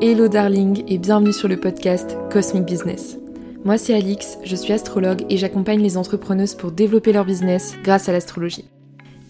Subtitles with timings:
[0.00, 3.18] Hello darling et bienvenue sur le podcast Cosmic Business.
[3.64, 8.08] Moi c'est Alix, je suis astrologue et j'accompagne les entrepreneuses pour développer leur business grâce
[8.08, 8.70] à l'astrologie.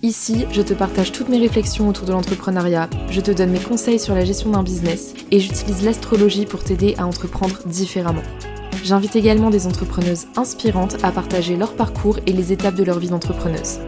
[0.02, 3.98] Ici, je te partage toutes mes réflexions autour de l'entrepreneuriat, je te donne mes conseils
[3.98, 8.22] sur la gestion d'un business et j'utilise l'astrologie pour t'aider à entreprendre différemment.
[8.84, 13.08] J'invite également des entrepreneuses inspirantes à partager leur parcours et les étapes de leur vie
[13.08, 13.78] d'entrepreneuse.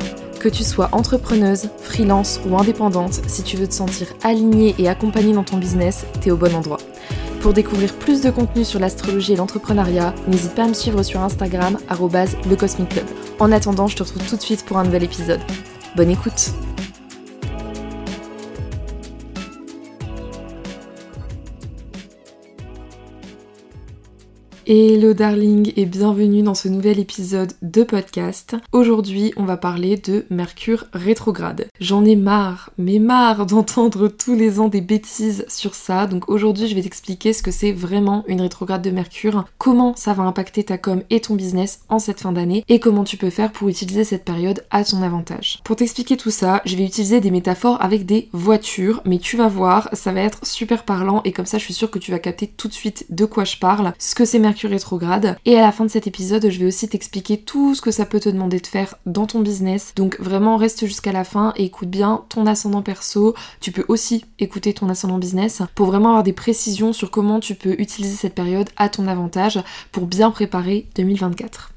[0.40, 5.34] Que tu sois entrepreneuse, freelance ou indépendante, si tu veux te sentir alignée et accompagnée
[5.34, 6.78] dans ton business, t'es au bon endroit.
[7.42, 11.20] Pour découvrir plus de contenu sur l'astrologie et l'entrepreneuriat, n'hésite pas à me suivre sur
[11.20, 12.56] Instagram, le
[13.38, 15.40] En attendant, je te retrouve tout de suite pour un nouvel épisode.
[15.94, 16.54] Bonne écoute
[24.72, 28.54] Hello darling et bienvenue dans ce nouvel épisode de podcast.
[28.70, 31.66] Aujourd'hui on va parler de Mercure rétrograde.
[31.80, 36.06] J'en ai marre, mais marre d'entendre tous les ans des bêtises sur ça.
[36.06, 40.12] Donc aujourd'hui je vais t'expliquer ce que c'est vraiment une rétrograde de Mercure, comment ça
[40.12, 43.30] va impacter ta com et ton business en cette fin d'année et comment tu peux
[43.30, 45.58] faire pour utiliser cette période à ton avantage.
[45.64, 49.48] Pour t'expliquer tout ça, je vais utiliser des métaphores avec des voitures, mais tu vas
[49.48, 52.20] voir, ça va être super parlant et comme ça je suis sûre que tu vas
[52.20, 55.36] capter tout de suite de quoi je parle, ce que c'est Mercure rétrograde.
[55.44, 58.06] Et à la fin de cet épisode, je vais aussi t'expliquer tout ce que ça
[58.06, 59.92] peut te demander de faire dans ton business.
[59.96, 63.34] Donc vraiment reste jusqu'à la fin et écoute bien ton ascendant perso.
[63.60, 67.54] Tu peux aussi écouter ton ascendant business pour vraiment avoir des précisions sur comment tu
[67.54, 69.60] peux utiliser cette période à ton avantage
[69.92, 71.72] pour bien préparer 2024.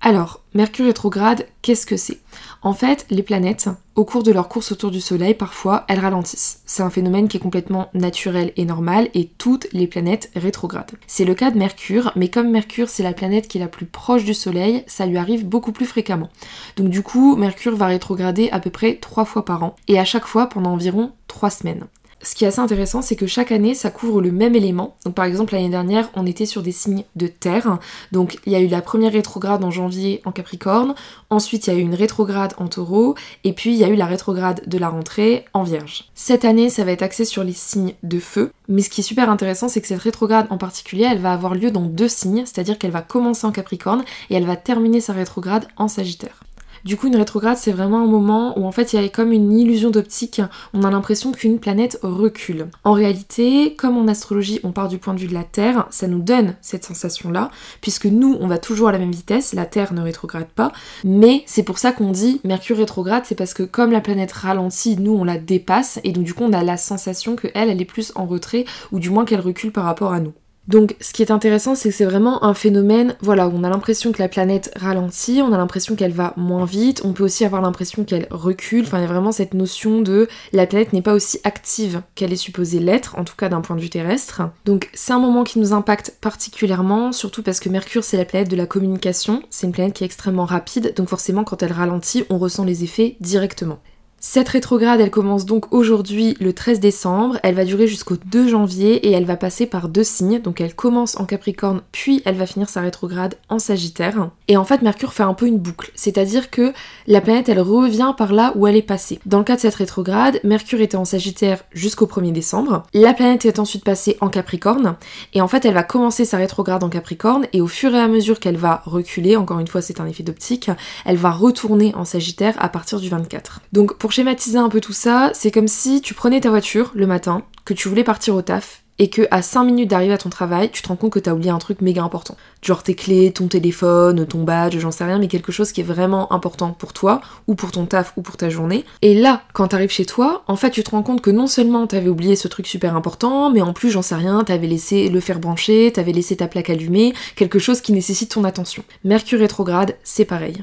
[0.00, 2.20] Alors, Mercure rétrograde, qu'est-ce que c'est?
[2.64, 6.62] En fait, les planètes, au cours de leur course autour du Soleil, parfois, elles ralentissent.
[6.64, 10.92] C'est un phénomène qui est complètement naturel et normal, et toutes les planètes rétrogradent.
[11.06, 13.84] C'est le cas de Mercure, mais comme Mercure, c'est la planète qui est la plus
[13.84, 16.30] proche du Soleil, ça lui arrive beaucoup plus fréquemment.
[16.76, 20.06] Donc du coup, Mercure va rétrograder à peu près trois fois par an, et à
[20.06, 21.84] chaque fois pendant environ trois semaines
[22.24, 24.96] ce qui est assez intéressant, c'est que chaque année, ça couvre le même élément.
[25.04, 27.78] Donc par exemple, l'année dernière, on était sur des signes de terre.
[28.12, 30.94] Donc il y a eu la première rétrograde en janvier en Capricorne,
[31.30, 33.14] ensuite il y a eu une rétrograde en taureau,
[33.44, 36.10] et puis il y a eu la rétrograde de la rentrée en vierge.
[36.14, 38.50] Cette année, ça va être axé sur les signes de feu.
[38.68, 41.54] Mais ce qui est super intéressant, c'est que cette rétrograde en particulier, elle va avoir
[41.54, 45.12] lieu dans deux signes, c'est-à-dire qu'elle va commencer en Capricorne et elle va terminer sa
[45.12, 46.43] rétrograde en Sagittaire.
[46.84, 49.32] Du coup, une rétrograde, c'est vraiment un moment où en fait il y a comme
[49.32, 50.42] une illusion d'optique.
[50.74, 52.66] On a l'impression qu'une planète recule.
[52.84, 56.08] En réalité, comme en astrologie, on part du point de vue de la Terre, ça
[56.08, 57.50] nous donne cette sensation-là,
[57.80, 60.72] puisque nous, on va toujours à la même vitesse, la Terre ne rétrograde pas.
[61.04, 64.96] Mais c'est pour ça qu'on dit Mercure rétrograde, c'est parce que comme la planète ralentit,
[64.98, 67.80] nous on la dépasse, et donc du coup on a la sensation que elle, elle
[67.80, 70.34] est plus en retrait, ou du moins qu'elle recule par rapport à nous.
[70.66, 74.12] Donc ce qui est intéressant, c'est que c'est vraiment un phénomène, voilà, on a l'impression
[74.12, 77.60] que la planète ralentit, on a l'impression qu'elle va moins vite, on peut aussi avoir
[77.60, 81.12] l'impression qu'elle recule, enfin il y a vraiment cette notion de la planète n'est pas
[81.12, 84.42] aussi active qu'elle est supposée l'être, en tout cas d'un point de vue terrestre.
[84.64, 88.50] Donc c'est un moment qui nous impacte particulièrement, surtout parce que Mercure c'est la planète
[88.50, 92.24] de la communication, c'est une planète qui est extrêmement rapide, donc forcément quand elle ralentit,
[92.30, 93.80] on ressent les effets directement.
[94.26, 99.06] Cette rétrograde, elle commence donc aujourd'hui le 13 décembre, elle va durer jusqu'au 2 janvier
[99.06, 102.46] et elle va passer par deux signes, donc elle commence en Capricorne puis elle va
[102.46, 104.30] finir sa rétrograde en Sagittaire.
[104.48, 106.72] Et en fait Mercure fait un peu une boucle, c'est-à-dire que
[107.06, 109.20] la planète elle revient par là où elle est passée.
[109.26, 113.44] Dans le cas de cette rétrograde, Mercure était en Sagittaire jusqu'au 1er décembre, la planète
[113.44, 114.96] est ensuite passée en Capricorne
[115.34, 118.08] et en fait elle va commencer sa rétrograde en Capricorne et au fur et à
[118.08, 120.70] mesure qu'elle va reculer, encore une fois c'est un effet d'optique,
[121.04, 123.60] elle va retourner en Sagittaire à partir du 24.
[123.74, 127.04] Donc pour schématiser un peu tout ça, c'est comme si tu prenais ta voiture le
[127.04, 130.30] matin, que tu voulais partir au taf, et que à 5 minutes d'arriver à ton
[130.30, 132.36] travail, tu te rends compte que t'as oublié un truc méga important.
[132.62, 135.84] Genre tes clés, ton téléphone, ton badge, j'en sais rien, mais quelque chose qui est
[135.84, 138.84] vraiment important pour toi, ou pour ton taf, ou pour ta journée.
[139.02, 141.88] Et là, quand t'arrives chez toi, en fait, tu te rends compte que non seulement
[141.88, 145.18] t'avais oublié ce truc super important, mais en plus, j'en sais rien, t'avais laissé le
[145.18, 148.84] fer branché, t'avais laissé ta plaque allumée, quelque chose qui nécessite ton attention.
[149.02, 150.62] Mercure rétrograde, c'est pareil.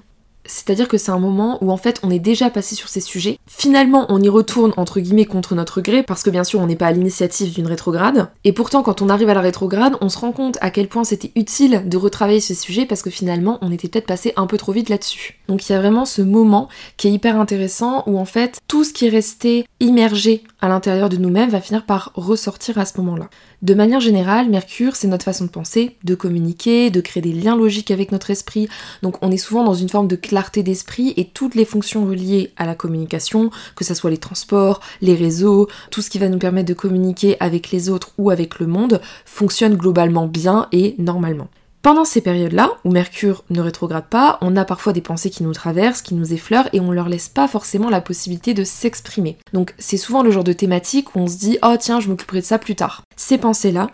[0.52, 3.40] C'est-à-dire que c'est un moment où en fait on est déjà passé sur ces sujets.
[3.48, 6.76] Finalement on y retourne entre guillemets contre notre gré parce que bien sûr on n'est
[6.76, 8.28] pas à l'initiative d'une rétrograde.
[8.44, 11.06] Et pourtant quand on arrive à la rétrograde on se rend compte à quel point
[11.06, 14.58] c'était utile de retravailler ce sujet parce que finalement on était peut-être passé un peu
[14.58, 15.40] trop vite là-dessus.
[15.48, 16.68] Donc il y a vraiment ce moment
[16.98, 21.08] qui est hyper intéressant où en fait tout ce qui est resté immergé à l'intérieur
[21.08, 23.30] de nous-mêmes va finir par ressortir à ce moment-là.
[23.62, 27.56] De manière générale, Mercure, c'est notre façon de penser, de communiquer, de créer des liens
[27.56, 28.68] logiques avec notre esprit.
[29.04, 32.54] Donc on est souvent dans une forme de clarté d'esprit et toutes les fonctions reliées
[32.58, 36.40] à la communication, que ce soit les transports, les réseaux, tout ce qui va nous
[36.40, 41.48] permettre de communiquer avec les autres ou avec le monde, fonctionnent globalement bien et normalement.
[41.82, 45.52] Pendant ces périodes-là, où Mercure ne rétrograde pas, on a parfois des pensées qui nous
[45.52, 49.40] traversent, qui nous effleurent, et on leur laisse pas forcément la possibilité de s'exprimer.
[49.54, 52.42] Donc c'est souvent le genre de thématique où on se dit oh tiens je m'occuperai
[52.42, 53.02] de ça plus tard.
[53.16, 53.90] Ces pensées-là,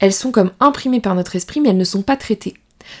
[0.00, 2.54] elles sont comme imprimées par notre esprit mais elles ne sont pas traitées.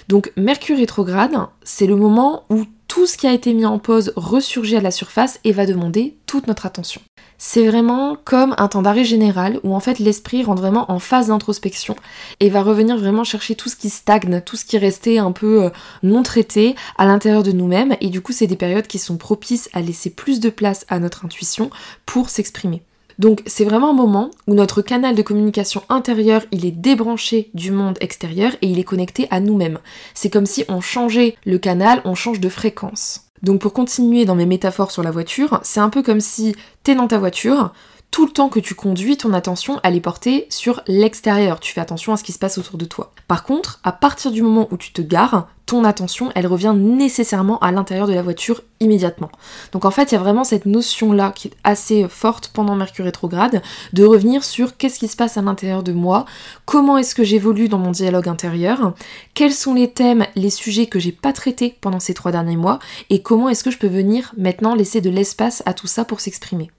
[0.08, 4.12] Donc Mercure rétrograde, c'est le moment où tout ce qui a été mis en pause
[4.16, 7.00] ressurgit à la surface et va demander toute notre attention.
[7.38, 11.28] C'est vraiment comme un temps d'arrêt général où en fait l'esprit rentre vraiment en phase
[11.28, 11.94] d'introspection
[12.40, 15.64] et va revenir vraiment chercher tout ce qui stagne, tout ce qui restait un peu
[15.64, 15.70] euh,
[16.02, 19.70] non traité à l'intérieur de nous-mêmes et du coup c'est des périodes qui sont propices
[19.72, 21.70] à laisser plus de place à notre intuition
[22.06, 22.82] pour s'exprimer.
[23.20, 27.70] Donc c'est vraiment un moment où notre canal de communication intérieur, il est débranché du
[27.70, 29.78] monde extérieur et il est connecté à nous-mêmes.
[30.14, 33.26] C'est comme si on changeait le canal, on change de fréquence.
[33.42, 36.94] Donc pour continuer dans mes métaphores sur la voiture, c'est un peu comme si t'es
[36.94, 37.74] dans ta voiture,
[38.10, 41.60] tout le temps que tu conduis, ton attention, elle est portée sur l'extérieur.
[41.60, 43.12] Tu fais attention à ce qui se passe autour de toi.
[43.28, 47.60] Par contre, à partir du moment où tu te gares, ton attention, elle revient nécessairement
[47.60, 49.30] à l'intérieur de la voiture immédiatement.
[49.70, 53.04] Donc en fait, il y a vraiment cette notion-là qui est assez forte pendant Mercure
[53.04, 53.62] rétrograde,
[53.92, 56.24] de revenir sur qu'est-ce qui se passe à l'intérieur de moi,
[56.64, 58.94] comment est-ce que j'évolue dans mon dialogue intérieur,
[59.34, 62.80] quels sont les thèmes, les sujets que j'ai pas traités pendant ces trois derniers mois,
[63.08, 66.18] et comment est-ce que je peux venir maintenant laisser de l'espace à tout ça pour
[66.18, 66.72] s'exprimer.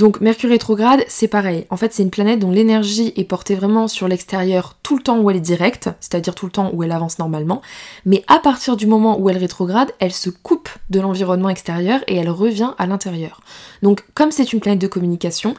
[0.00, 1.66] Donc Mercure rétrograde, c'est pareil.
[1.68, 5.20] En fait, c'est une planète dont l'énergie est portée vraiment sur l'extérieur tout le temps
[5.20, 7.60] où elle est directe, c'est-à-dire tout le temps où elle avance normalement.
[8.06, 12.16] Mais à partir du moment où elle rétrograde, elle se coupe de l'environnement extérieur et
[12.16, 13.42] elle revient à l'intérieur.
[13.82, 15.52] Donc comme c'est une planète de communication,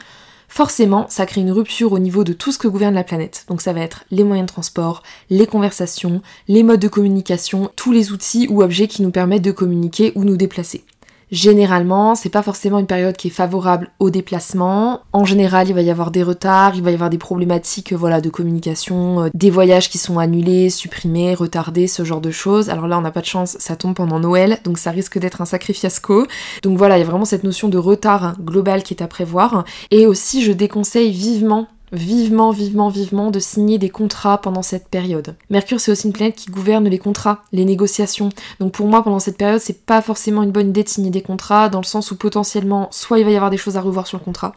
[0.47, 3.45] forcément, ça crée une rupture au niveau de tout ce que gouverne la planète.
[3.47, 7.91] Donc ça va être les moyens de transport, les conversations, les modes de communication, tous
[7.91, 10.83] les outils ou objets qui nous permettent de communiquer ou nous déplacer.
[11.31, 14.99] Généralement, c'est pas forcément une période qui est favorable au déplacement.
[15.13, 18.19] En général, il va y avoir des retards, il va y avoir des problématiques voilà,
[18.19, 22.69] de communication, euh, des voyages qui sont annulés, supprimés, retardés, ce genre de choses.
[22.69, 25.39] Alors là, on n'a pas de chance, ça tombe pendant Noël, donc ça risque d'être
[25.39, 26.27] un sacré fiasco.
[26.63, 29.63] Donc voilà, il y a vraiment cette notion de retard global qui est à prévoir.
[29.89, 35.35] Et aussi, je déconseille vivement vivement, vivement, vivement de signer des contrats pendant cette période.
[35.49, 38.29] Mercure, c'est aussi une planète qui gouverne les contrats, les négociations.
[38.59, 41.21] Donc pour moi, pendant cette période, c'est pas forcément une bonne idée de signer des
[41.21, 44.07] contrats, dans le sens où potentiellement, soit il va y avoir des choses à revoir
[44.07, 44.55] sur le contrat,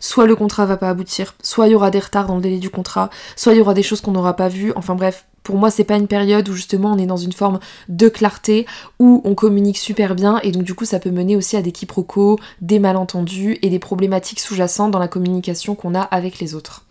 [0.00, 2.58] soit le contrat va pas aboutir, soit il y aura des retards dans le délai
[2.58, 4.72] du contrat, soit il y aura des choses qu'on n'aura pas vues.
[4.76, 7.60] Enfin bref, pour moi, c'est pas une période où justement on est dans une forme
[7.88, 8.66] de clarté,
[8.98, 11.72] où on communique super bien, et donc du coup ça peut mener aussi à des
[11.72, 16.84] quiproquos, des malentendus et des problématiques sous-jacentes dans la communication qu'on a avec les autres.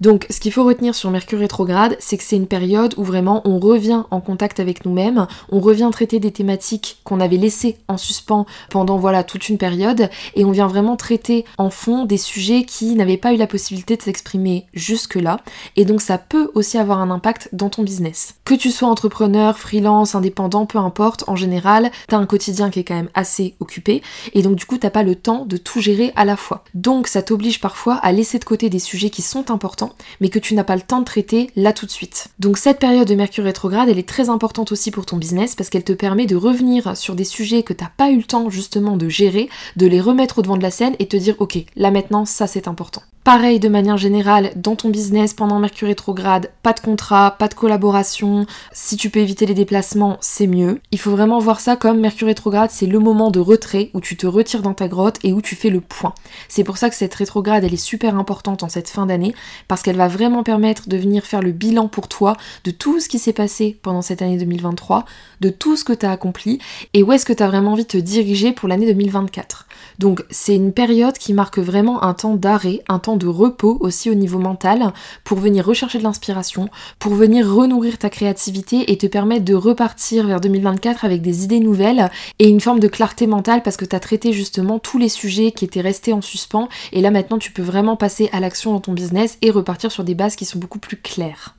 [0.00, 3.42] Donc ce qu'il faut retenir sur Mercure rétrograde, c'est que c'est une période où vraiment
[3.44, 7.96] on revient en contact avec nous-mêmes, on revient traiter des thématiques qu'on avait laissées en
[7.96, 12.62] suspens pendant voilà toute une période et on vient vraiment traiter en fond des sujets
[12.62, 15.40] qui n'avaient pas eu la possibilité de s'exprimer jusque-là
[15.74, 18.36] et donc ça peut aussi avoir un impact dans ton business.
[18.44, 22.84] Que tu sois entrepreneur, freelance, indépendant, peu importe, en général, t'as un quotidien qui est
[22.84, 24.02] quand même assez occupé
[24.32, 26.62] et donc du coup t'as pas le temps de tout gérer à la fois.
[26.74, 29.87] Donc ça t'oblige parfois à laisser de côté des sujets qui sont importants
[30.20, 32.28] mais que tu n'as pas le temps de traiter là tout de suite.
[32.38, 35.70] Donc cette période de Mercure rétrograde, elle est très importante aussi pour ton business parce
[35.70, 38.50] qu'elle te permet de revenir sur des sujets que tu n'as pas eu le temps
[38.50, 41.58] justement de gérer, de les remettre au devant de la scène et te dire ok,
[41.76, 43.02] là maintenant ça c'est important.
[43.28, 47.52] Pareil de manière générale dans ton business pendant Mercure rétrograde, pas de contrat, pas de
[47.52, 50.80] collaboration, si tu peux éviter les déplacements, c'est mieux.
[50.92, 54.16] Il faut vraiment voir ça comme Mercure rétrograde, c'est le moment de retrait où tu
[54.16, 56.14] te retires dans ta grotte et où tu fais le point.
[56.48, 59.34] C'est pour ça que cette rétrograde, elle est super importante en cette fin d'année
[59.68, 63.10] parce qu'elle va vraiment permettre de venir faire le bilan pour toi de tout ce
[63.10, 65.04] qui s'est passé pendant cette année 2023,
[65.42, 66.60] de tout ce que tu as accompli
[66.94, 69.67] et où est-ce que tu as vraiment envie de te diriger pour l'année 2024.
[69.98, 74.10] Donc c'est une période qui marque vraiment un temps d'arrêt, un temps de repos aussi
[74.10, 74.92] au niveau mental
[75.24, 80.26] pour venir rechercher de l'inspiration, pour venir renourrir ta créativité et te permettre de repartir
[80.26, 83.96] vers 2024 avec des idées nouvelles et une forme de clarté mentale parce que tu
[83.96, 87.50] as traité justement tous les sujets qui étaient restés en suspens et là maintenant tu
[87.50, 90.58] peux vraiment passer à l'action dans ton business et repartir sur des bases qui sont
[90.58, 91.57] beaucoup plus claires.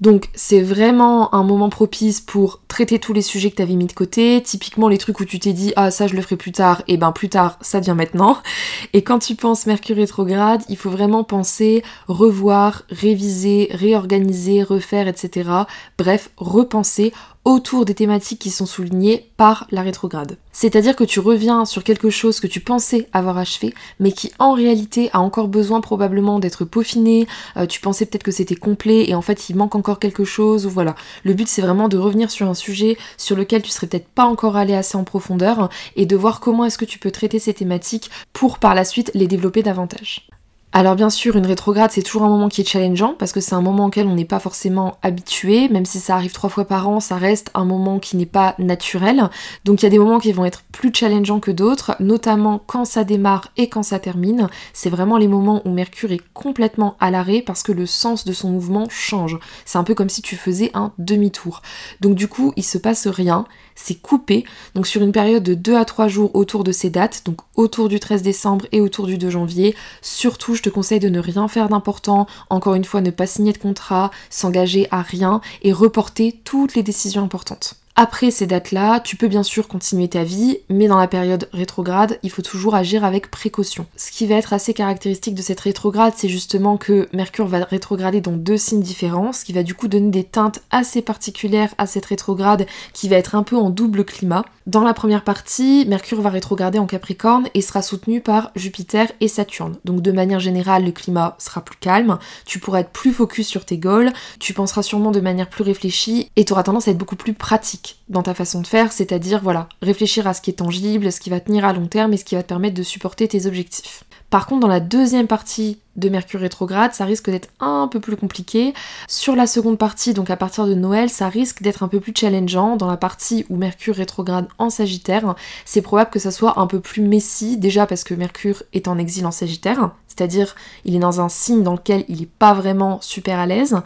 [0.00, 3.86] Donc c'est vraiment un moment propice pour traiter tous les sujets que tu avais mis
[3.86, 6.52] de côté, typiquement les trucs où tu t'es dit ah ça je le ferai plus
[6.52, 8.38] tard, et ben plus tard ça vient maintenant.
[8.92, 15.50] Et quand tu penses Mercure rétrograde, il faut vraiment penser revoir, réviser, réorganiser, refaire, etc.
[15.98, 17.12] Bref, repenser
[17.44, 20.36] autour des thématiques qui sont soulignées par la rétrograde.
[20.52, 24.52] C'est-à-dire que tu reviens sur quelque chose que tu pensais avoir achevé, mais qui en
[24.52, 29.14] réalité a encore besoin probablement d'être peaufiné, euh, tu pensais peut-être que c'était complet et
[29.14, 30.94] en fait il manque encore quelque chose, ou voilà.
[31.24, 34.24] Le but c'est vraiment de revenir sur un sujet sur lequel tu serais peut-être pas
[34.24, 37.54] encore allé assez en profondeur et de voir comment est-ce que tu peux traiter ces
[37.54, 40.28] thématiques pour par la suite les développer davantage.
[40.72, 43.56] Alors bien sûr, une rétrograde, c'est toujours un moment qui est challengeant parce que c'est
[43.56, 46.88] un moment auquel on n'est pas forcément habitué, même si ça arrive trois fois par
[46.88, 49.30] an, ça reste un moment qui n'est pas naturel.
[49.64, 52.84] Donc il y a des moments qui vont être plus challengeants que d'autres, notamment quand
[52.84, 54.48] ça démarre et quand ça termine.
[54.72, 58.32] C'est vraiment les moments où Mercure est complètement à l'arrêt parce que le sens de
[58.32, 59.40] son mouvement change.
[59.64, 61.62] C'est un peu comme si tu faisais un demi-tour.
[62.00, 63.44] Donc du coup, il se passe rien,
[63.82, 64.44] c'est coupé.
[64.74, 67.88] Donc sur une période de 2 à 3 jours autour de ces dates, donc autour
[67.88, 71.48] du 13 décembre et autour du 2 janvier, surtout je te conseille de ne rien
[71.48, 76.40] faire d'important, encore une fois ne pas signer de contrat, s'engager à rien et reporter
[76.44, 77.79] toutes les décisions importantes.
[78.02, 82.18] Après ces dates-là, tu peux bien sûr continuer ta vie, mais dans la période rétrograde,
[82.22, 83.84] il faut toujours agir avec précaution.
[83.94, 88.22] Ce qui va être assez caractéristique de cette rétrograde, c'est justement que Mercure va rétrograder
[88.22, 91.86] dans deux signes différents, ce qui va du coup donner des teintes assez particulières à
[91.86, 92.64] cette rétrograde
[92.94, 94.46] qui va être un peu en double climat.
[94.66, 99.28] Dans la première partie, Mercure va rétrograder en Capricorne et sera soutenu par Jupiter et
[99.28, 99.76] Saturne.
[99.84, 103.66] Donc de manière générale, le climat sera plus calme, tu pourras être plus focus sur
[103.66, 106.98] tes goals, tu penseras sûrement de manière plus réfléchie et tu auras tendance à être
[106.98, 110.54] beaucoup plus pratique dans ta façon de faire, c'est-à-dire voilà, réfléchir à ce qui est
[110.54, 112.82] tangible, ce qui va tenir à long terme et ce qui va te permettre de
[112.82, 114.04] supporter tes objectifs.
[114.30, 118.16] Par contre, dans la deuxième partie de Mercure rétrograde, ça risque d'être un peu plus
[118.16, 118.74] compliqué.
[119.08, 122.12] Sur la seconde partie, donc à partir de Noël, ça risque d'être un peu plus
[122.16, 122.76] challengeant.
[122.76, 126.78] Dans la partie où Mercure rétrograde en Sagittaire, c'est probable que ça soit un peu
[126.78, 131.22] plus messy, déjà parce que Mercure est en exil en Sagittaire, c'est-à-dire il est dans
[131.22, 133.76] un signe dans lequel il n'est pas vraiment super à l'aise,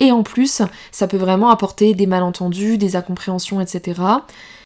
[0.00, 4.00] et en plus, ça peut vraiment apporter des malentendus, des incompréhensions, etc.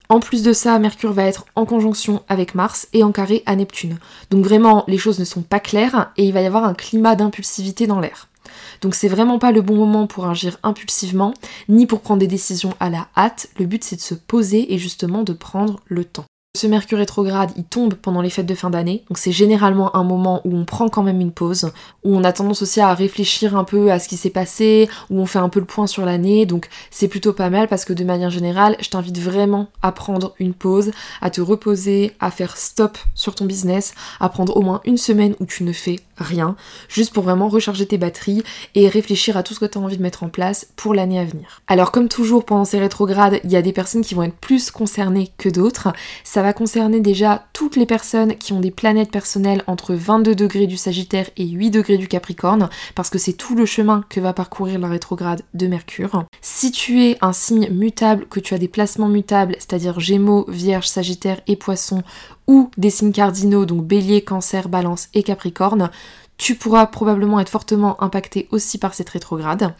[0.09, 3.57] En plus de ça, Mercure va être en conjonction avec Mars et en carré à
[3.57, 3.99] Neptune.
[4.31, 7.15] Donc vraiment, les choses ne sont pas claires et il va y avoir un climat
[7.15, 8.29] d'impulsivité dans l'air.
[8.81, 11.35] Donc c'est vraiment pas le bon moment pour agir impulsivement,
[11.69, 13.51] ni pour prendre des décisions à la hâte.
[13.59, 16.25] Le but c'est de se poser et justement de prendre le temps.
[16.59, 20.03] Ce Mercure rétrograde, il tombe pendant les fêtes de fin d'année, donc c'est généralement un
[20.03, 21.71] moment où on prend quand même une pause,
[22.03, 25.21] où on a tendance aussi à réfléchir un peu à ce qui s'est passé, où
[25.21, 27.93] on fait un peu le point sur l'année, donc c'est plutôt pas mal parce que
[27.93, 30.91] de manière générale, je t'invite vraiment à prendre une pause,
[31.23, 35.37] à te reposer, à faire stop sur ton business, à prendre au moins une semaine
[35.39, 36.57] où tu ne fais rien,
[36.89, 38.43] juste pour vraiment recharger tes batteries
[38.75, 41.21] et réfléchir à tout ce que tu as envie de mettre en place pour l'année
[41.21, 41.63] à venir.
[41.69, 44.73] Alors comme toujours pendant ces rétrogrades, il y a des personnes qui vont être plus
[44.73, 45.93] concernées que d'autres.
[46.25, 50.67] Ça va concerner déjà toutes les personnes qui ont des planètes personnelles entre 22 degrés
[50.67, 54.33] du Sagittaire et 8 degrés du Capricorne, parce que c'est tout le chemin que va
[54.33, 56.25] parcourir la rétrograde de Mercure.
[56.41, 60.89] Si tu es un signe mutable, que tu as des placements mutables, c'est-à-dire Gémeaux, Vierge,
[60.89, 62.03] Sagittaire et Poisson,
[62.47, 65.91] ou des signes cardinaux, donc bélier, cancer, balance et capricorne,
[66.39, 69.75] tu pourras probablement être fortement impacté aussi par cette rétrograde.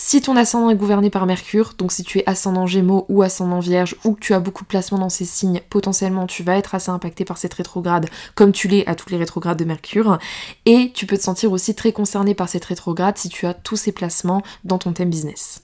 [0.00, 3.58] Si ton ascendant est gouverné par Mercure, donc si tu es ascendant Gémeaux ou ascendant
[3.58, 6.76] Vierge ou que tu as beaucoup de placements dans ces signes, potentiellement tu vas être
[6.76, 10.20] assez impacté par cette rétrograde comme tu l'es à toutes les rétrogrades de Mercure.
[10.66, 13.74] Et tu peux te sentir aussi très concerné par cette rétrograde si tu as tous
[13.74, 15.62] ces placements dans ton thème business.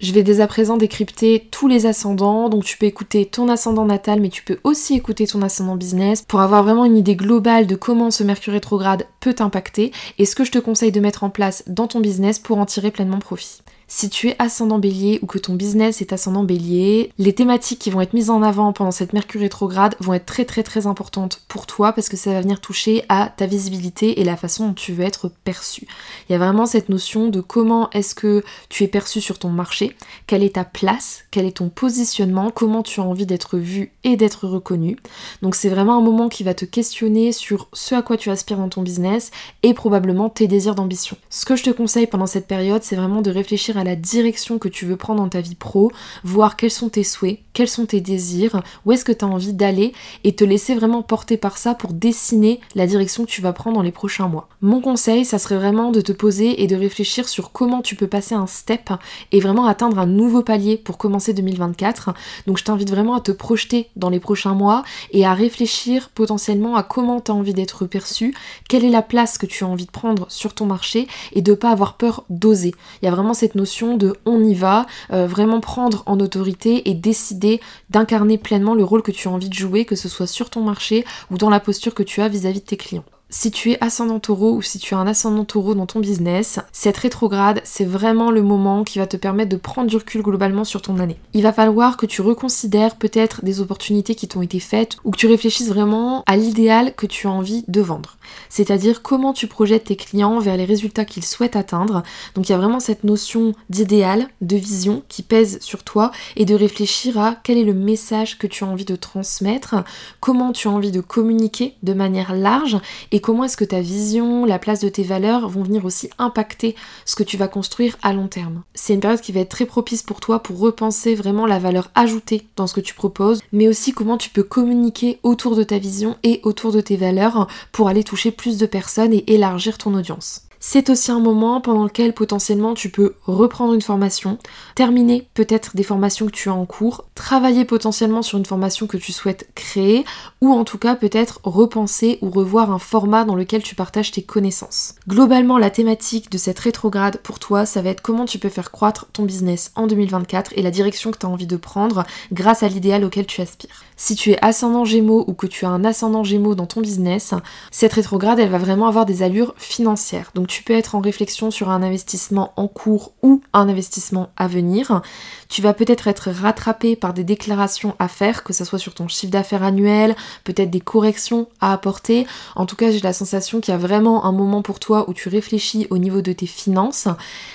[0.00, 3.84] Je vais dès à présent décrypter tous les ascendants, donc tu peux écouter ton ascendant
[3.84, 7.66] natal, mais tu peux aussi écouter ton ascendant business pour avoir vraiment une idée globale
[7.66, 11.22] de comment ce Mercure rétrograde peut t'impacter et ce que je te conseille de mettre
[11.22, 13.60] en place dans ton business pour en tirer pleinement profit.
[13.92, 17.90] Si tu es ascendant bélier ou que ton business est ascendant bélier, les thématiques qui
[17.90, 21.42] vont être mises en avant pendant cette Mercure rétrograde vont être très très très importantes
[21.48, 24.74] pour toi parce que ça va venir toucher à ta visibilité et la façon dont
[24.74, 25.88] tu veux être perçu.
[26.28, 29.48] Il y a vraiment cette notion de comment est-ce que tu es perçu sur ton
[29.48, 29.96] marché,
[30.28, 34.16] quelle est ta place, quel est ton positionnement, comment tu as envie d'être vu et
[34.16, 34.98] d'être reconnu.
[35.42, 38.58] Donc c'est vraiment un moment qui va te questionner sur ce à quoi tu aspires
[38.58, 39.32] dans ton business
[39.64, 41.16] et probablement tes désirs d'ambition.
[41.28, 44.58] Ce que je te conseille pendant cette période, c'est vraiment de réfléchir à la direction
[44.58, 45.90] que tu veux prendre dans ta vie pro,
[46.24, 49.52] voir quels sont tes souhaits, quels sont tes désirs, où est-ce que tu as envie
[49.52, 49.92] d'aller
[50.24, 53.76] et te laisser vraiment porter par ça pour dessiner la direction que tu vas prendre
[53.76, 54.48] dans les prochains mois.
[54.62, 58.06] Mon conseil, ça serait vraiment de te poser et de réfléchir sur comment tu peux
[58.06, 58.90] passer un step
[59.32, 62.14] et vraiment atteindre un nouveau palier pour commencer 2024.
[62.46, 64.82] Donc je t'invite vraiment à te projeter dans les prochains mois
[65.12, 68.34] et à réfléchir potentiellement à comment tu as envie d'être perçu,
[68.68, 71.54] quelle est la place que tu as envie de prendre sur ton marché et de
[71.54, 72.74] pas avoir peur d'oser.
[73.02, 76.90] Il y a vraiment cette notion de on y va, euh, vraiment prendre en autorité
[76.90, 80.26] et décider d'incarner pleinement le rôle que tu as envie de jouer, que ce soit
[80.26, 82.76] sur ton marché ou dans la posture que tu as vis à -vis de tes
[82.76, 86.00] clients si tu es ascendant taureau ou si tu as un ascendant taureau dans ton
[86.00, 90.22] business, cette rétrograde, c'est vraiment le moment qui va te permettre de prendre du recul
[90.22, 91.16] globalement sur ton année.
[91.32, 95.16] Il va falloir que tu reconsidères peut-être des opportunités qui t'ont été faites ou que
[95.16, 98.16] tu réfléchisses vraiment à l'idéal que tu as envie de vendre.
[98.48, 102.02] C'est-à-dire comment tu projettes tes clients vers les résultats qu'ils souhaitent atteindre.
[102.34, 106.44] Donc il y a vraiment cette notion d'idéal, de vision qui pèse sur toi et
[106.44, 109.76] de réfléchir à quel est le message que tu as envie de transmettre,
[110.18, 112.78] comment tu as envie de communiquer de manière large
[113.12, 116.08] et et comment est-ce que ta vision, la place de tes valeurs vont venir aussi
[116.16, 116.74] impacter
[117.04, 118.62] ce que tu vas construire à long terme?
[118.72, 121.90] C'est une période qui va être très propice pour toi pour repenser vraiment la valeur
[121.94, 125.76] ajoutée dans ce que tu proposes, mais aussi comment tu peux communiquer autour de ta
[125.76, 129.92] vision et autour de tes valeurs pour aller toucher plus de personnes et élargir ton
[129.92, 130.44] audience.
[130.62, 134.36] C'est aussi un moment pendant lequel potentiellement tu peux reprendre une formation,
[134.74, 138.98] terminer peut-être des formations que tu as en cours, travailler potentiellement sur une formation que
[138.98, 140.04] tu souhaites créer
[140.42, 144.20] ou en tout cas peut-être repenser ou revoir un format dans lequel tu partages tes
[144.20, 144.96] connaissances.
[145.08, 148.70] Globalement, la thématique de cette rétrograde pour toi, ça va être comment tu peux faire
[148.70, 152.62] croître ton business en 2024 et la direction que tu as envie de prendre grâce
[152.62, 153.82] à l'idéal auquel tu aspires.
[153.96, 157.34] Si tu es ascendant Gémeaux ou que tu as un ascendant Gémeaux dans ton business,
[157.70, 160.32] cette rétrograde, elle va vraiment avoir des allures financières.
[160.50, 165.00] Tu peux être en réflexion sur un investissement en cours ou un investissement à venir.
[165.48, 169.06] Tu vas peut-être être rattrapé par des déclarations à faire, que ce soit sur ton
[169.06, 172.26] chiffre d'affaires annuel, peut-être des corrections à apporter.
[172.56, 175.14] En tout cas, j'ai la sensation qu'il y a vraiment un moment pour toi où
[175.14, 177.06] tu réfléchis au niveau de tes finances.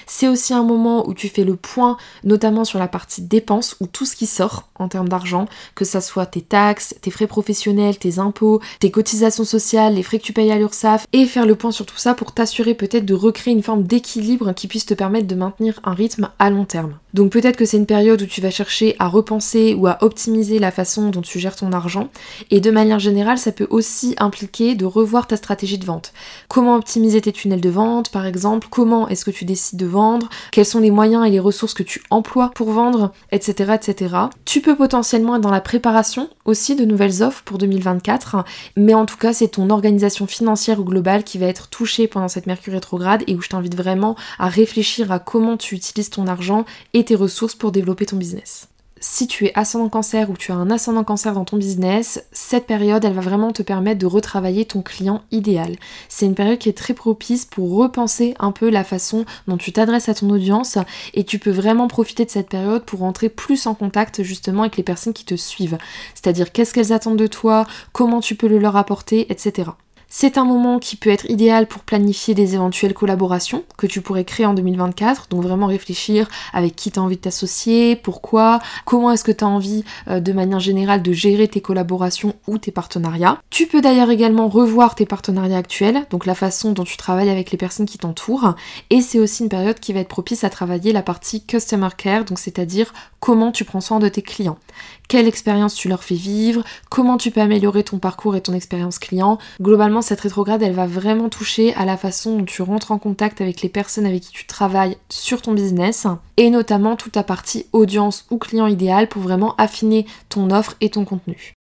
[0.08, 3.88] C'est aussi un moment où tu fais le point, notamment sur la partie dépenses, ou
[3.88, 7.98] tout ce qui sort en termes d'argent, que ça soit tes taxes, tes frais professionnels,
[7.98, 11.56] tes impôts, tes cotisations sociales, les frais que tu payes à l'URSSAF, et faire le
[11.56, 14.94] point sur tout ça pour t'assurer peut-être de recréer une forme d'équilibre qui puisse te
[14.94, 16.98] permettre de maintenir un rythme à long terme.
[17.14, 20.60] Donc peut-être que c'est une période où tu vas chercher à repenser ou à optimiser
[20.60, 22.10] la façon dont tu gères ton argent,
[22.52, 26.14] et de manière générale, ça peut aussi impliquer de revoir ta stratégie de vente.
[26.50, 30.30] Comment optimiser tes tunnels de vente, par exemple, comment est-ce que tu décides de vendre,
[30.52, 33.76] quels sont les moyens et les ressources que tu emploies pour vendre, etc.
[33.76, 34.16] etc.
[34.44, 38.44] Tu peux potentiellement être dans la préparation aussi de nouvelles offres pour 2024,
[38.76, 42.46] mais en tout cas c'est ton organisation financière globale qui va être touchée pendant cette
[42.46, 46.66] Mercure rétrograde et où je t'invite vraiment à réfléchir à comment tu utilises ton argent
[46.94, 48.68] et tes ressources pour développer ton business
[49.06, 52.66] si tu es ascendant cancer ou tu as un ascendant cancer dans ton business, cette
[52.66, 55.76] période, elle va vraiment te permettre de retravailler ton client idéal.
[56.10, 59.72] C'est une période qui est très propice pour repenser un peu la façon dont tu
[59.72, 60.80] t'adresses à ton audience
[61.14, 64.78] et tu peux vraiment profiter de cette période pour entrer plus en contact justement avec
[64.78, 65.78] les personnes qui te suivent.
[66.16, 69.70] C'est-à-dire qu'est-ce qu'elles attendent de toi, comment tu peux le leur apporter, etc.
[70.18, 74.24] C'est un moment qui peut être idéal pour planifier des éventuelles collaborations que tu pourrais
[74.24, 75.28] créer en 2024.
[75.30, 79.44] Donc vraiment réfléchir avec qui tu as envie de t'associer, pourquoi, comment est-ce que tu
[79.44, 83.42] as envie euh, de manière générale de gérer tes collaborations ou tes partenariats.
[83.50, 87.52] Tu peux d'ailleurs également revoir tes partenariats actuels, donc la façon dont tu travailles avec
[87.52, 88.56] les personnes qui t'entourent.
[88.92, 92.24] Et c'est aussi une période qui va être propice à travailler la partie customer care,
[92.24, 94.60] donc c'est-à-dire comment tu prends soin de tes clients
[95.08, 99.00] quelle expérience tu leur fais vivre, comment tu peux améliorer ton parcours et ton expérience
[99.00, 99.38] client?
[99.62, 103.42] Globalement, cette rétrograde, elle va vraiment toucher à la façon dont tu rentres en contact
[103.42, 107.66] avec les personnes avec qui tu travailles sur ton business et notamment toute ta partie
[107.74, 111.56] audience ou client idéal pour vraiment affiner ton offre et ton contenu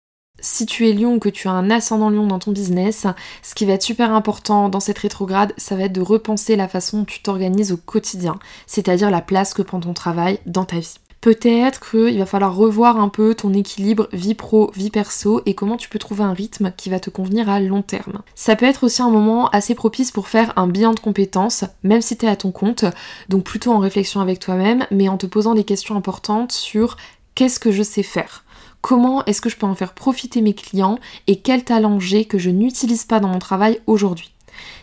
[0.43, 3.08] si tu es lion ou que tu as un ascendant lion dans ton business,
[3.41, 6.67] ce qui va être super important dans cette rétrograde, ça va être de repenser la
[6.67, 10.79] façon dont tu t'organises au quotidien, c'est-à-dire la place que prend ton travail dans ta
[10.79, 10.95] vie.
[11.23, 15.77] Peut-être qu'il va falloir revoir un peu ton équilibre vie pro, vie perso et comment
[15.77, 18.23] tu peux trouver un rythme qui va te convenir à long terme.
[18.36, 22.01] Ça peut être aussi un moment assez propice pour faire un bilan de compétences, même
[22.01, 22.83] si tu es à ton compte,
[23.29, 26.97] donc plutôt en réflexion avec toi-même, mais en te posant des questions importantes sur
[27.36, 28.43] qu'est-ce que je sais faire?
[28.81, 32.38] Comment est-ce que je peux en faire profiter mes clients et quel talent j'ai que
[32.38, 34.33] je n'utilise pas dans mon travail aujourd'hui?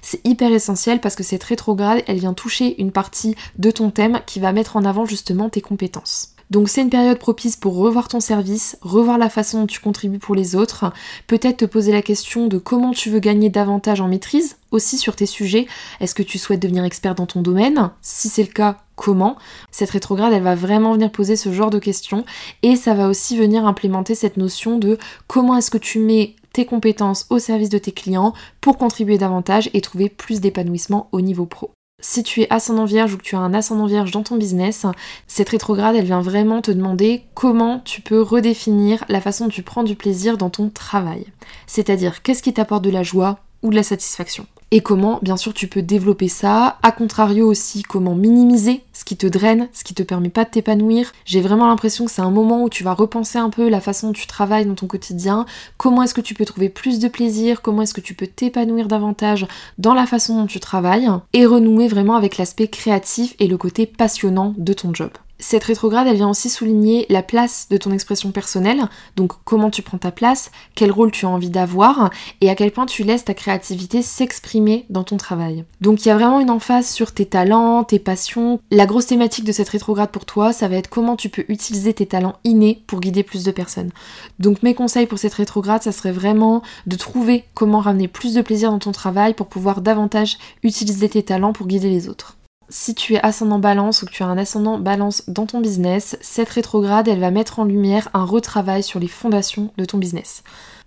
[0.03, 4.21] C'est hyper essentiel parce que cette rétrograde, elle vient toucher une partie de ton thème
[4.27, 6.35] qui va mettre en avant justement tes compétences.
[6.51, 10.19] Donc c'est une période propice pour revoir ton service, revoir la façon dont tu contribues
[10.19, 10.93] pour les autres,
[11.29, 15.15] peut-être te poser la question de comment tu veux gagner davantage en maîtrise aussi sur
[15.15, 15.69] tes sujets.
[16.01, 17.91] Est-ce que tu souhaites devenir expert dans ton domaine?
[18.03, 19.37] Si c'est le cas, comment?
[19.71, 22.25] Cette rétrograde, elle va vraiment venir poser ce genre de questions
[22.63, 26.67] et ça va aussi venir implémenter cette notion de comment est-ce que tu mets tes
[26.67, 31.47] compétences au service de tes clients pour contribuer davantage et trouver plus d'épanouissement au niveau
[31.47, 31.71] pro.
[32.03, 34.87] Si tu es ascendant vierge ou que tu as un ascendant vierge dans ton business,
[35.27, 39.63] cette rétrograde, elle vient vraiment te demander comment tu peux redéfinir la façon dont tu
[39.63, 41.27] prends du plaisir dans ton travail.
[41.67, 44.47] C'est-à-dire qu'est-ce qui t'apporte de la joie ou de la satisfaction?
[44.71, 49.17] Et comment bien sûr tu peux développer ça, à contrario aussi comment minimiser ce qui
[49.17, 51.13] te draine, ce qui te permet pas de t'épanouir.
[51.25, 54.09] J'ai vraiment l'impression que c'est un moment où tu vas repenser un peu la façon
[54.09, 57.63] dont tu travailles dans ton quotidien, comment est-ce que tu peux trouver plus de plaisir,
[57.63, 59.47] comment est-ce que tu peux t'épanouir davantage
[59.79, 61.09] dans la façon dont tu travailles?
[61.33, 65.11] Et renouer vraiment avec l'aspect créatif et le côté passionnant de ton job.
[65.41, 68.83] Cette rétrograde, elle vient aussi souligner la place de ton expression personnelle,
[69.17, 72.11] donc comment tu prends ta place, quel rôle tu as envie d'avoir
[72.43, 75.65] et à quel point tu laisses ta créativité s'exprimer dans ton travail.
[75.81, 78.61] Donc il y a vraiment une emphase sur tes talents, tes passions.
[78.71, 81.95] La grosse thématique de cette rétrograde pour toi, ça va être comment tu peux utiliser
[81.95, 83.91] tes talents innés pour guider plus de personnes.
[84.39, 88.43] Donc mes conseils pour cette rétrograde, ça serait vraiment de trouver comment ramener plus de
[88.43, 92.37] plaisir dans ton travail pour pouvoir davantage utiliser tes talents pour guider les autres
[92.71, 96.17] si tu es ascendant balance ou que tu as un ascendant balance dans ton business,
[96.21, 100.43] cette rétrograde, elle va mettre en lumière un retravail sur les fondations de ton business.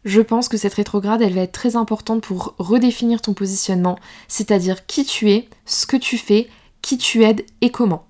[0.05, 4.85] Je pense que cette rétrograde, elle va être très importante pour redéfinir ton positionnement, c'est-à-dire
[4.85, 6.49] qui tu es, ce que tu fais,
[6.81, 8.05] qui tu aides et comment.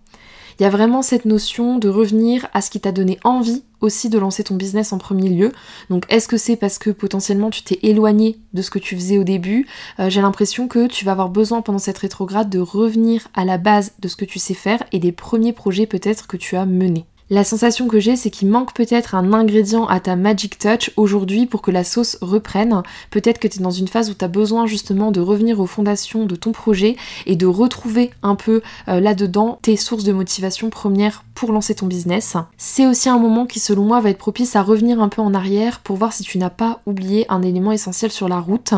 [0.59, 4.09] Il y a vraiment cette notion de revenir à ce qui t'a donné envie aussi
[4.09, 5.51] de lancer ton business en premier lieu.
[5.89, 9.17] Donc est-ce que c'est parce que potentiellement tu t'es éloigné de ce que tu faisais
[9.17, 9.67] au début
[9.99, 13.57] euh, J'ai l'impression que tu vas avoir besoin pendant cette rétrograde de revenir à la
[13.57, 16.65] base de ce que tu sais faire et des premiers projets peut-être que tu as
[16.65, 17.05] menés.
[17.29, 21.45] La sensation que j'ai, c'est qu'il manque peut-être un ingrédient à ta Magic Touch aujourd'hui
[21.45, 22.83] pour que la sauce reprenne.
[23.11, 25.65] Peut-être que tu es dans une phase où tu as besoin justement de revenir aux
[25.65, 30.69] fondations de ton projet et de retrouver un peu euh, là-dedans tes sources de motivation
[30.69, 32.35] premières pour lancer ton business.
[32.57, 35.33] C'est aussi un moment qui selon moi va être propice à revenir un peu en
[35.33, 38.73] arrière pour voir si tu n'as pas oublié un élément essentiel sur la route,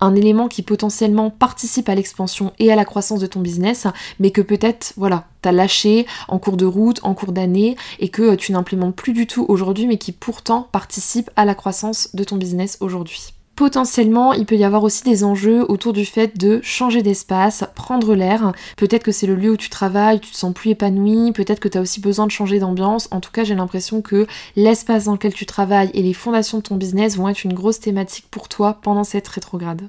[0.00, 3.86] un élément qui potentiellement participe à l'expansion et à la croissance de ton business,
[4.20, 8.52] mais que peut-être, voilà, lâché en cours de route, en cours d'année, et que tu
[8.52, 12.78] n'implémentes plus du tout aujourd'hui, mais qui pourtant participe à la croissance de ton business
[12.80, 13.32] aujourd'hui.
[13.56, 18.14] Potentiellement, il peut y avoir aussi des enjeux autour du fait de changer d'espace, prendre
[18.14, 18.52] l'air.
[18.76, 21.68] Peut-être que c'est le lieu où tu travailles, tu te sens plus épanoui, peut-être que
[21.68, 23.08] tu as aussi besoin de changer d'ambiance.
[23.12, 26.64] En tout cas, j'ai l'impression que l'espace dans lequel tu travailles et les fondations de
[26.64, 29.88] ton business vont être une grosse thématique pour toi pendant cette rétrograde.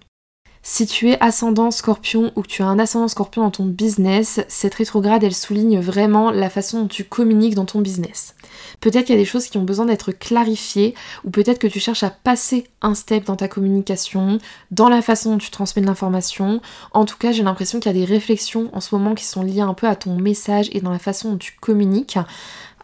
[0.70, 4.42] Si tu es ascendant scorpion ou que tu as un ascendant scorpion dans ton business,
[4.50, 8.36] cette rétrograde, elle souligne vraiment la façon dont tu communiques dans ton business.
[8.82, 11.80] Peut-être qu'il y a des choses qui ont besoin d'être clarifiées ou peut-être que tu
[11.80, 15.88] cherches à passer un step dans ta communication, dans la façon dont tu transmets de
[15.88, 16.60] l'information.
[16.92, 19.44] En tout cas, j'ai l'impression qu'il y a des réflexions en ce moment qui sont
[19.44, 22.20] liées un peu à ton message et dans la façon dont tu communiques.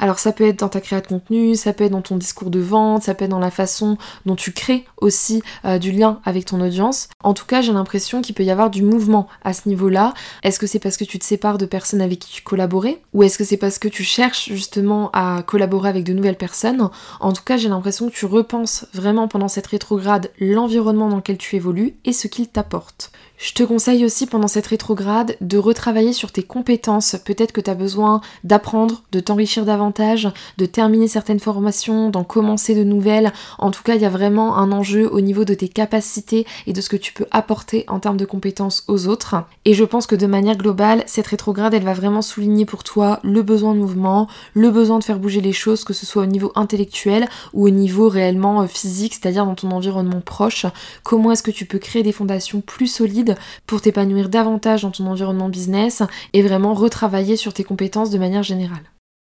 [0.03, 2.49] Alors ça peut être dans ta création de contenu, ça peut être dans ton discours
[2.49, 6.19] de vente, ça peut être dans la façon dont tu crées aussi euh, du lien
[6.25, 7.07] avec ton audience.
[7.23, 10.13] En tout cas, j'ai l'impression qu'il peut y avoir du mouvement à ce niveau-là.
[10.43, 13.01] Est-ce que c'est parce que tu te sépares de personnes avec qui tu collaborais?
[13.13, 16.89] Ou est-ce que c'est parce que tu cherches justement à collaborer avec de nouvelles personnes?
[17.21, 21.37] En tout cas, j'ai l'impression que tu repenses vraiment pendant cette rétrograde l'environnement dans lequel
[21.37, 23.13] tu évolues et ce qu'il t'apporte.
[23.43, 27.17] Je te conseille aussi pendant cette rétrograde de retravailler sur tes compétences.
[27.25, 32.73] Peut-être que tu as besoin d'apprendre, de t'enrichir davantage, de terminer certaines formations, d'en commencer
[32.73, 33.33] de nouvelles.
[33.59, 36.71] En tout cas, il y a vraiment un enjeu au niveau de tes capacités et
[36.71, 39.35] de ce que tu peux apporter en termes de compétences aux autres.
[39.65, 43.19] Et je pense que de manière globale, cette rétrograde, elle va vraiment souligner pour toi
[43.23, 46.27] le besoin de mouvement, le besoin de faire bouger les choses, que ce soit au
[46.27, 50.65] niveau intellectuel ou au niveau réellement euh, physique, c'est-à-dire dans ton environnement proche.
[51.03, 53.32] Comment est-ce que tu peux créer des fondations plus solides
[53.67, 58.43] pour t'épanouir davantage dans ton environnement business et vraiment retravailler sur tes compétences de manière
[58.43, 58.83] générale.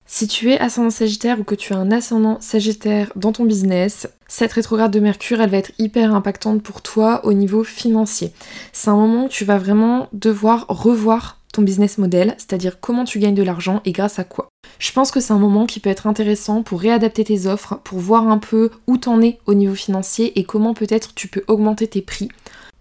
[0.08, 4.08] Si tu es ascendant sagittaire ou que tu as un ascendant sagittaire dans ton business,
[4.28, 8.32] cette rétrograde de Mercure, elle va être hyper impactante pour toi au niveau financier.
[8.72, 13.18] C'est un moment où tu vas vraiment devoir revoir ton business model, c'est-à-dire comment tu
[13.18, 14.48] gagnes de l'argent et grâce à quoi.
[14.78, 17.98] Je pense que c'est un moment qui peut être intéressant pour réadapter tes offres, pour
[17.98, 21.88] voir un peu où t'en es au niveau financier et comment peut-être tu peux augmenter
[21.88, 22.28] tes prix.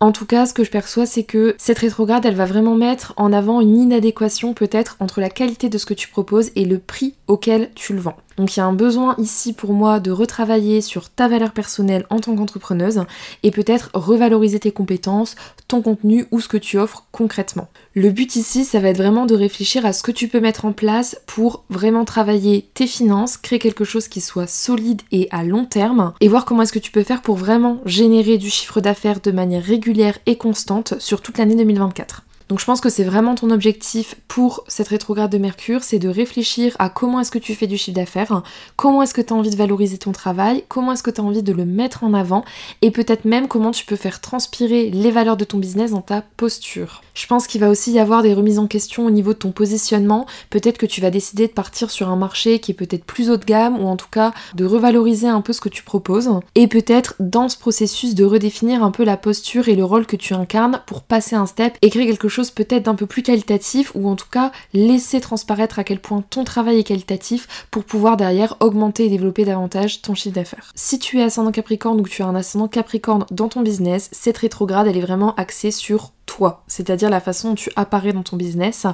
[0.01, 3.13] En tout cas, ce que je perçois, c'est que cette rétrograde, elle va vraiment mettre
[3.17, 6.79] en avant une inadéquation peut-être entre la qualité de ce que tu proposes et le
[6.79, 8.17] prix auquel tu le vends.
[8.37, 12.05] Donc il y a un besoin ici pour moi de retravailler sur ta valeur personnelle
[12.09, 13.03] en tant qu'entrepreneuse
[13.43, 15.35] et peut-être revaloriser tes compétences,
[15.67, 17.67] ton contenu ou ce que tu offres concrètement.
[17.93, 20.65] Le but ici, ça va être vraiment de réfléchir à ce que tu peux mettre
[20.65, 25.43] en place pour vraiment travailler tes finances, créer quelque chose qui soit solide et à
[25.43, 28.81] long terme et voir comment est-ce que tu peux faire pour vraiment générer du chiffre
[28.81, 32.23] d'affaires de manière régulière et constante sur toute l'année 2024.
[32.47, 36.09] Donc je pense que c'est vraiment ton objectif pour cette rétrograde de Mercure, c'est de
[36.09, 38.43] réfléchir à comment est-ce que tu fais du chiffre d'affaires,
[38.75, 41.23] comment est-ce que tu as envie de valoriser ton travail, comment est-ce que tu as
[41.23, 42.45] envie de le mettre en avant
[42.83, 46.21] et peut-être même comment tu peux faire transpirer les valeurs de ton business dans ta
[46.37, 47.01] posture.
[47.15, 49.51] Je pense qu'il va aussi y avoir des remises en question au niveau de ton
[49.51, 53.31] positionnement, peut-être que tu vas décider de partir sur un marché qui est peut-être plus
[53.31, 56.29] haut de gamme ou en tout cas de revaloriser un peu ce que tu proposes.
[56.53, 60.15] Et peut-être dans ce processus de redéfinir un peu la posture et le rôle que
[60.15, 63.91] tu incarnes pour passer un step et créer quelque chose peut-être d'un peu plus qualitatif
[63.95, 68.17] ou en tout cas laisser transparaître à quel point ton travail est qualitatif pour pouvoir
[68.17, 70.71] derrière augmenter et développer davantage ton chiffre d'affaires.
[70.75, 74.09] Si tu es ascendant Capricorne ou que tu as un ascendant Capricorne dans ton business,
[74.11, 78.23] cette rétrograde elle est vraiment axée sur toi, c'est-à-dire la façon dont tu apparais dans
[78.23, 78.85] ton business.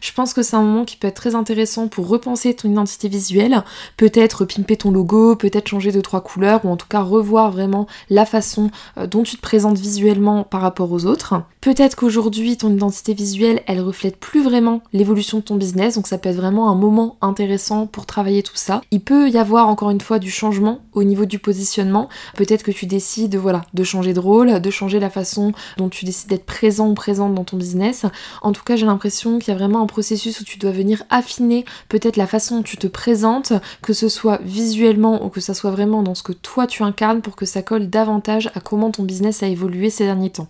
[0.00, 3.08] Je pense que c'est un moment qui peut être très intéressant pour repenser ton identité
[3.08, 3.62] visuelle,
[3.96, 7.86] peut-être pimper ton logo, peut-être changer de trois couleurs, ou en tout cas revoir vraiment
[8.08, 11.34] la façon euh, dont tu te présentes visuellement par rapport aux autres.
[11.60, 16.18] Peut-être qu'aujourd'hui ton identité visuelle, elle reflète plus vraiment l'évolution de ton business, donc ça
[16.18, 18.80] peut être vraiment un moment intéressant pour travailler tout ça.
[18.90, 22.08] Il peut y avoir encore une fois du changement au niveau du positionnement.
[22.36, 26.04] Peut-être que tu décides voilà, de changer de rôle, de changer la façon dont tu
[26.04, 28.06] décides d'être présent ou présente dans ton business.
[28.42, 31.02] En tout cas, j'ai l'impression qu'il y a vraiment un processus où tu dois venir
[31.10, 35.54] affiner peut-être la façon dont tu te présentes, que ce soit visuellement ou que ça
[35.54, 38.90] soit vraiment dans ce que toi tu incarnes pour que ça colle davantage à comment
[38.90, 40.48] ton business a évolué ces derniers temps.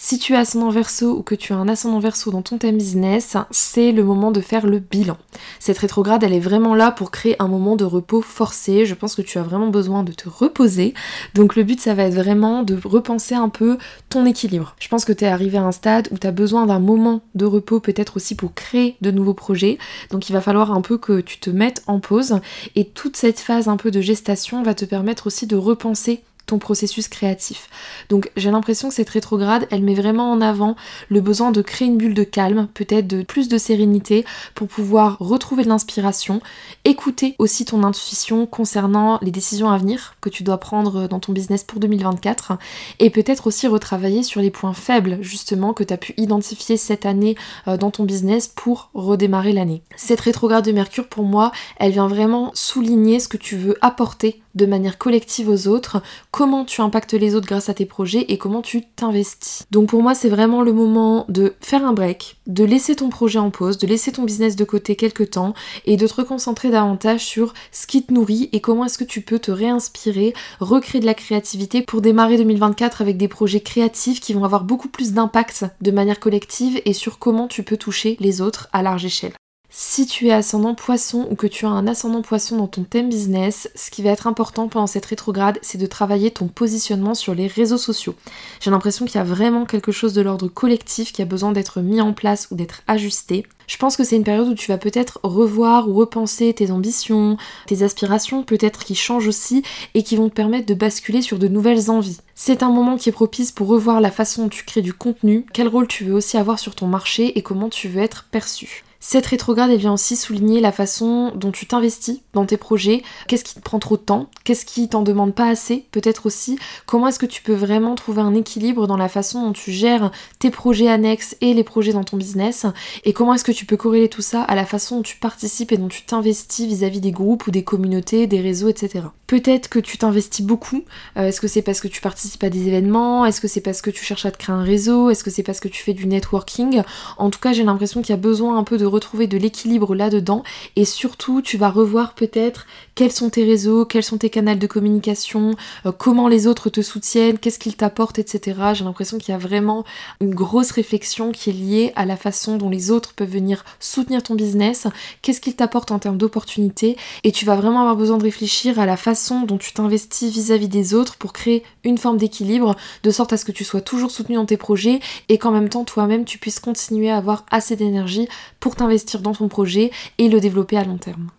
[0.00, 2.78] Si tu as ascendant verso ou que tu as un ascendant verso dans ton thème
[2.78, 5.18] business, c'est le moment de faire le bilan.
[5.58, 8.86] Cette rétrograde, elle est vraiment là pour créer un moment de repos forcé.
[8.86, 10.94] Je pense que tu as vraiment besoin de te reposer.
[11.34, 13.76] Donc le but, ça va être vraiment de repenser un peu
[14.08, 14.76] ton équilibre.
[14.78, 17.22] Je pense que tu es arrivé à un stade où tu as besoin d'un moment
[17.34, 19.78] de repos peut-être aussi pour créer de nouveaux projets.
[20.12, 22.38] Donc il va falloir un peu que tu te mettes en pause
[22.76, 26.22] et toute cette phase un peu de gestation va te permettre aussi de repenser
[26.56, 27.68] processus créatif.
[28.08, 30.76] Donc j'ai l'impression que cette rétrograde, elle met vraiment en avant
[31.10, 35.18] le besoin de créer une bulle de calme, peut-être de plus de sérénité pour pouvoir
[35.18, 36.40] retrouver l'inspiration,
[36.86, 41.34] écouter aussi ton intuition concernant les décisions à venir que tu dois prendre dans ton
[41.34, 42.52] business pour 2024
[43.00, 47.04] et peut-être aussi retravailler sur les points faibles justement que tu as pu identifier cette
[47.04, 49.82] année euh, dans ton business pour redémarrer l'année.
[49.96, 54.40] Cette rétrograde de Mercure pour moi, elle vient vraiment souligner ce que tu veux apporter
[54.58, 58.36] de manière collective aux autres, comment tu impactes les autres grâce à tes projets et
[58.36, 59.64] comment tu t'investis.
[59.70, 63.38] Donc pour moi, c'est vraiment le moment de faire un break, de laisser ton projet
[63.38, 65.54] en pause, de laisser ton business de côté quelques temps
[65.86, 69.22] et de te reconcentrer davantage sur ce qui te nourrit et comment est-ce que tu
[69.22, 74.34] peux te réinspirer, recréer de la créativité pour démarrer 2024 avec des projets créatifs qui
[74.34, 78.40] vont avoir beaucoup plus d'impact de manière collective et sur comment tu peux toucher les
[78.40, 79.32] autres à large échelle.
[79.70, 83.10] Si tu es ascendant poisson ou que tu as un ascendant poisson dans ton thème
[83.10, 87.34] business, ce qui va être important pendant cette rétrograde, c'est de travailler ton positionnement sur
[87.34, 88.14] les réseaux sociaux.
[88.60, 91.82] J'ai l'impression qu'il y a vraiment quelque chose de l'ordre collectif qui a besoin d'être
[91.82, 93.44] mis en place ou d'être ajusté.
[93.66, 97.36] Je pense que c'est une période où tu vas peut-être revoir ou repenser tes ambitions,
[97.66, 101.46] tes aspirations peut-être qui changent aussi et qui vont te permettre de basculer sur de
[101.46, 102.20] nouvelles envies.
[102.34, 105.44] C'est un moment qui est propice pour revoir la façon dont tu crées du contenu,
[105.52, 108.84] quel rôle tu veux aussi avoir sur ton marché et comment tu veux être perçu.
[109.10, 113.54] Cette rétrograde, vient aussi souligner la façon dont tu t'investis dans tes projets, qu'est-ce qui
[113.54, 117.18] te prend trop de temps, qu'est-ce qui t'en demande pas assez, peut-être aussi, comment est-ce
[117.18, 120.88] que tu peux vraiment trouver un équilibre dans la façon dont tu gères tes projets
[120.88, 122.66] annexes et les projets dans ton business,
[123.06, 125.72] et comment est-ce que tu peux corréler tout ça à la façon dont tu participes
[125.72, 129.04] et dont tu t'investis vis-à-vis des groupes ou des communautés, des réseaux, etc.
[129.28, 130.84] Peut-être que tu t'investis beaucoup,
[131.18, 133.82] euh, est-ce que c'est parce que tu participes à des événements, est-ce que c'est parce
[133.82, 135.92] que tu cherches à te créer un réseau, est-ce que c'est parce que tu fais
[135.92, 136.82] du networking,
[137.18, 139.94] en tout cas j'ai l'impression qu'il y a besoin un peu de retrouver de l'équilibre
[139.94, 140.42] là-dedans.
[140.76, 142.66] Et surtout tu vas revoir peut-être
[142.98, 145.54] quels sont tes réseaux, quels sont tes canaux de communication,
[145.86, 148.58] euh, comment les autres te soutiennent, qu'est-ce qu'ils t'apportent, etc.
[148.74, 149.84] J'ai l'impression qu'il y a vraiment
[150.20, 154.24] une grosse réflexion qui est liée à la façon dont les autres peuvent venir soutenir
[154.24, 154.88] ton business,
[155.22, 158.86] qu'est-ce qu'ils t'apportent en termes d'opportunités et tu vas vraiment avoir besoin de réfléchir à
[158.86, 163.32] la façon dont tu t'investis vis-à-vis des autres pour créer une forme d'équilibre de sorte
[163.32, 166.24] à ce que tu sois toujours soutenu dans tes projets et qu'en même temps toi-même
[166.24, 168.26] tu puisses continuer à avoir assez d'énergie
[168.58, 171.30] pour t'investir dans ton projet et le développer à long terme.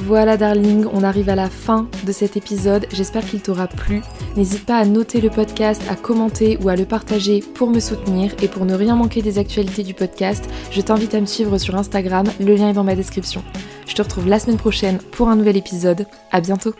[0.00, 4.00] Voilà darling, on arrive à la fin de cet épisode, j'espère qu'il t'aura plu.
[4.36, 8.32] N'hésite pas à noter le podcast, à commenter ou à le partager pour me soutenir
[8.40, 11.74] et pour ne rien manquer des actualités du podcast, je t'invite à me suivre sur
[11.76, 13.42] Instagram, le lien est dans ma description.
[13.86, 16.74] Je te retrouve la semaine prochaine pour un nouvel épisode, à bientôt